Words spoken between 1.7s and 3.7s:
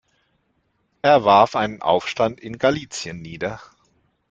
Aufstand in Galicien nieder.